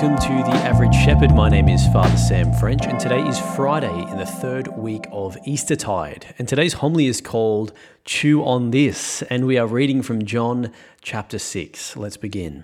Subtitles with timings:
[0.00, 1.34] Welcome to The Average Shepherd.
[1.34, 5.36] My name is Father Sam French, and today is Friday in the third week of
[5.44, 6.36] Eastertide.
[6.38, 7.72] And today's homily is called
[8.04, 10.72] Chew on This, and we are reading from John
[11.02, 11.96] chapter 6.
[11.96, 12.62] Let's begin.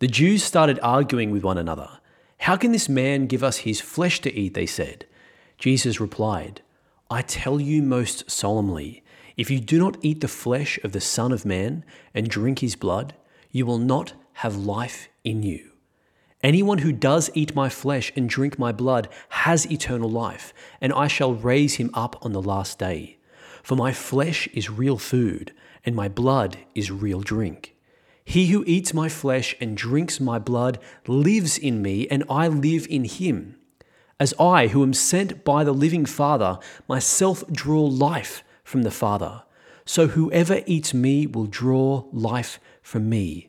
[0.00, 1.88] The Jews started arguing with one another.
[2.40, 4.52] How can this man give us his flesh to eat?
[4.52, 5.06] They said.
[5.56, 6.60] Jesus replied,
[7.08, 9.02] I tell you most solemnly,
[9.38, 11.82] if you do not eat the flesh of the Son of Man
[12.12, 13.14] and drink his blood,
[13.50, 15.70] you will not have life in you.
[16.44, 21.08] Anyone who does eat my flesh and drink my blood has eternal life, and I
[21.08, 23.16] shall raise him up on the last day.
[23.62, 25.54] For my flesh is real food,
[25.86, 27.74] and my blood is real drink.
[28.26, 32.86] He who eats my flesh and drinks my blood lives in me, and I live
[32.90, 33.56] in him.
[34.20, 39.44] As I, who am sent by the living Father, myself draw life from the Father,
[39.86, 43.48] so whoever eats me will draw life from me.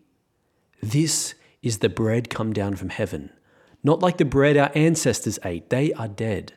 [0.82, 3.32] This is the bread come down from heaven,
[3.84, 6.54] not like the bread our ancestors ate, they are dead.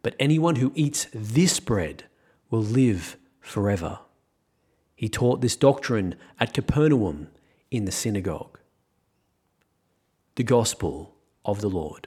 [0.00, 2.04] But anyone who eats this bread
[2.50, 3.98] will live forever.
[4.94, 7.28] He taught this doctrine at Capernaum
[7.72, 8.60] in the synagogue.
[10.36, 12.06] The Gospel of the Lord.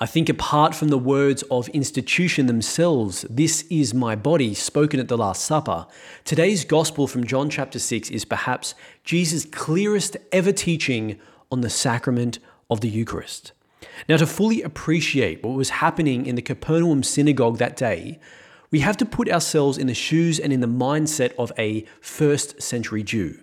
[0.00, 5.08] I think apart from the words of institution themselves, this is my body spoken at
[5.08, 5.88] the Last Supper,
[6.24, 11.18] today's gospel from John chapter 6 is perhaps Jesus' clearest ever teaching
[11.50, 12.38] on the sacrament
[12.70, 13.50] of the Eucharist.
[14.08, 18.20] Now, to fully appreciate what was happening in the Capernaum synagogue that day,
[18.70, 22.62] we have to put ourselves in the shoes and in the mindset of a first
[22.62, 23.40] century Jew.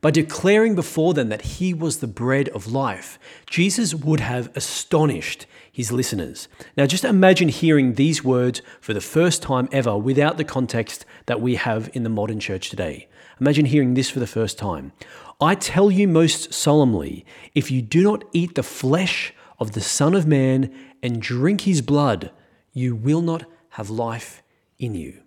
[0.00, 5.46] By declaring before them that he was the bread of life, Jesus would have astonished
[5.72, 6.48] his listeners.
[6.76, 11.40] Now, just imagine hearing these words for the first time ever without the context that
[11.40, 13.08] we have in the modern church today.
[13.40, 14.92] Imagine hearing this for the first time.
[15.40, 20.14] I tell you most solemnly, if you do not eat the flesh of the Son
[20.14, 22.30] of Man and drink his blood,
[22.72, 24.42] you will not have life
[24.78, 25.22] in you.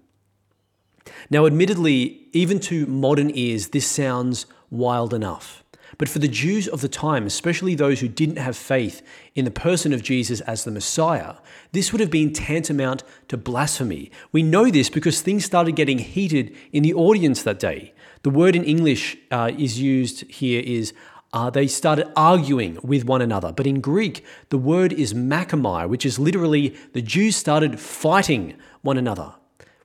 [1.29, 5.63] Now, admittedly, even to modern ears, this sounds wild enough.
[5.99, 9.01] But for the Jews of the time, especially those who didn't have faith
[9.35, 11.35] in the person of Jesus as the Messiah,
[11.71, 14.09] this would have been tantamount to blasphemy.
[14.31, 17.93] We know this because things started getting heated in the audience that day.
[18.23, 20.93] The word in English uh, is used here is
[21.33, 23.51] uh, they started arguing with one another.
[23.51, 28.97] But in Greek, the word is machomai, which is literally the Jews started fighting one
[28.97, 29.35] another.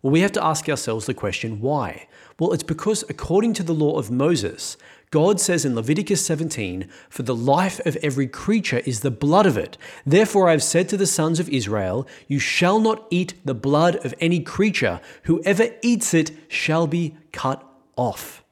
[0.05, 2.09] Well, we have to ask ourselves the question why?
[2.39, 4.77] Well, it's because according to the law of Moses,
[5.11, 9.57] God says in Leviticus 17, For the life of every creature is the blood of
[9.57, 9.79] it.
[10.05, 13.97] Therefore I have said to the sons of Israel, You shall not eat the blood
[14.05, 15.01] of any creature.
[15.23, 17.67] Whoever eats it shall be cut
[17.97, 18.44] off.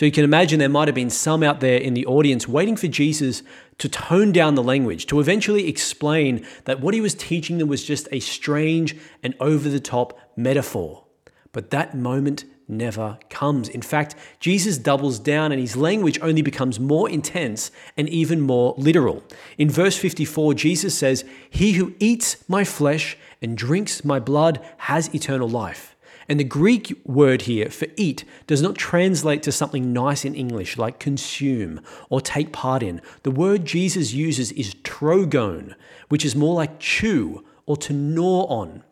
[0.00, 2.74] So you can imagine there might have been some out there in the audience waiting
[2.74, 3.42] for Jesus
[3.76, 7.84] to tone down the language, to eventually explain that what he was teaching them was
[7.84, 11.04] just a strange and over the top metaphor.
[11.52, 13.68] But that moment never comes.
[13.68, 18.74] In fact, Jesus doubles down and his language only becomes more intense and even more
[18.78, 19.22] literal.
[19.58, 25.14] In verse 54, Jesus says, He who eats my flesh and drinks my blood has
[25.14, 25.94] eternal life.
[26.30, 30.78] And the Greek word here for eat does not translate to something nice in English
[30.78, 33.02] like consume or take part in.
[33.24, 35.74] The word Jesus uses is trogon,
[36.08, 38.84] which is more like chew or to gnaw on.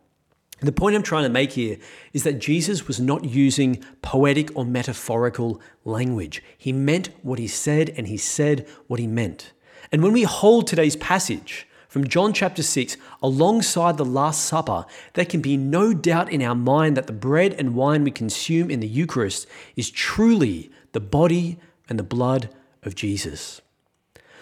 [0.59, 1.79] The point I'm trying to make here
[2.13, 6.43] is that Jesus was not using poetic or metaphorical language.
[6.59, 9.53] He meant what he said, and he said what he meant.
[9.93, 14.85] And when we hold today's passage from John chapter 6 alongside the Last Supper,
[15.15, 18.71] there can be no doubt in our mind that the bread and wine we consume
[18.71, 22.51] in the Eucharist is truly the body and the blood
[22.83, 23.63] of Jesus.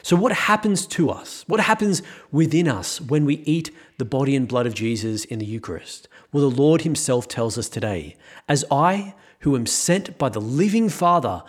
[0.02, 1.44] So, what happens to us?
[1.46, 2.02] What happens
[2.32, 6.08] within us when we eat the body and blood of Jesus in the Eucharist?
[6.32, 8.16] Well, the Lord Himself tells us today
[8.48, 11.44] As I, who am sent by the living Father,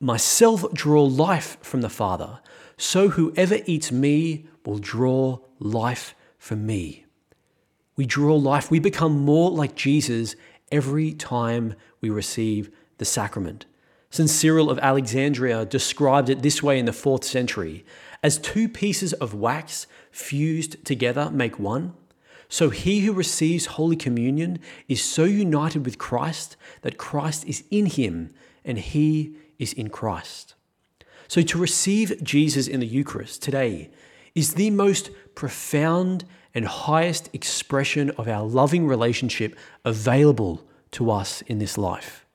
[0.00, 2.40] myself draw life from the Father,
[2.78, 7.06] so whoever eats me will draw life from me.
[7.96, 10.34] We draw life, we become more like Jesus
[10.70, 13.66] every time we receive the sacrament.
[14.10, 14.28] St.
[14.28, 17.84] Cyril of Alexandria described it this way in the fourth century
[18.22, 21.94] as two pieces of wax fused together make one.
[22.48, 27.86] So he who receives Holy Communion is so united with Christ that Christ is in
[27.86, 28.30] him
[28.64, 30.54] and he is in Christ.
[31.28, 33.90] So to receive Jesus in the Eucharist today
[34.34, 36.24] is the most profound
[36.54, 40.62] and highest expression of our loving relationship available
[40.92, 42.26] to us in this life.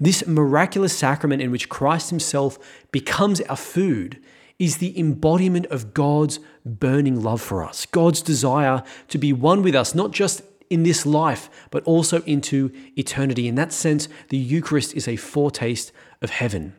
[0.00, 2.58] This miraculous sacrament in which Christ Himself
[2.90, 4.18] becomes our food
[4.58, 9.74] is the embodiment of God's burning love for us, God's desire to be one with
[9.74, 13.48] us, not just in this life, but also into eternity.
[13.48, 15.92] In that sense, the Eucharist is a foretaste
[16.22, 16.74] of heaven.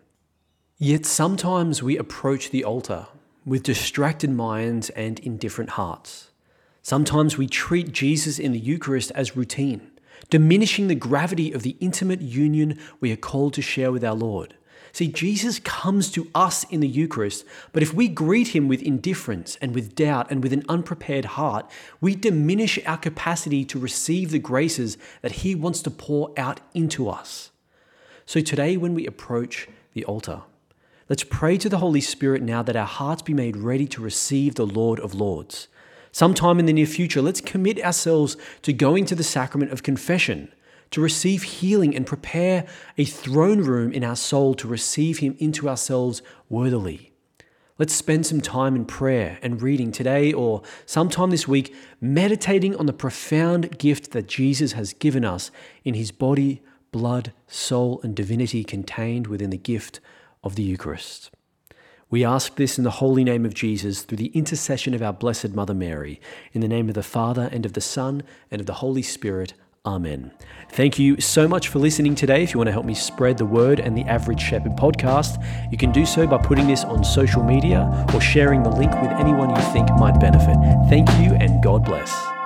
[0.78, 3.08] Yet sometimes we approach the altar
[3.48, 6.32] with distracted minds and indifferent hearts.
[6.82, 9.90] Sometimes we treat Jesus in the Eucharist as routine,
[10.30, 14.56] diminishing the gravity of the intimate union we are called to share with our Lord.
[14.92, 19.56] See, Jesus comes to us in the Eucharist, but if we greet him with indifference
[19.62, 21.70] and with doubt and with an unprepared heart,
[22.02, 27.08] we diminish our capacity to receive the graces that he wants to pour out into
[27.08, 27.52] us.
[28.26, 30.42] So today, when we approach the altar,
[31.10, 34.56] let's pray to the Holy Spirit now that our hearts be made ready to receive
[34.56, 35.68] the Lord of Lords.
[36.12, 40.52] Sometime in the near future, let's commit ourselves to going to the sacrament of confession
[40.92, 42.66] to receive healing and prepare
[42.98, 47.12] a throne room in our soul to receive Him into ourselves worthily.
[47.78, 52.88] Let's spend some time in prayer and reading today or sometime this week, meditating on
[52.88, 55.52] the profound gift that Jesus has given us
[55.84, 56.62] in His body,
[56.92, 60.00] blood, soul, and divinity contained within the gift
[60.44, 61.32] of the Eucharist.
[62.10, 65.50] We ask this in the holy name of Jesus through the intercession of our Blessed
[65.50, 66.22] Mother Mary,
[66.54, 69.54] in the name of the Father, and of the Son, and of the Holy Spirit.
[69.86, 70.32] Amen.
[70.72, 72.44] Thank you so much for listening today.
[72.44, 75.42] If you want to help me spread the word and the Average Shepherd podcast,
[75.72, 79.12] you can do so by putting this on social media or sharing the link with
[79.12, 80.58] anyone you think might benefit.
[80.90, 82.37] Thank you and God bless.